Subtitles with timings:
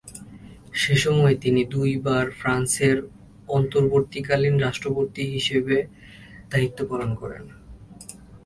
[0.73, 2.97] সেসময় তিনি দুইবার ফ্রান্সের
[3.49, 5.75] অন্তর্বর্তীকালীন রাষ্ট্রপতি হিসেবে
[6.51, 7.43] দায়িত্ব পালন করেন।